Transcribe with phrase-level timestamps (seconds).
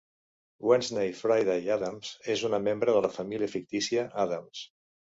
[0.69, 4.69] Wednesday Friday Addams és una membre de la família fictícia Addams.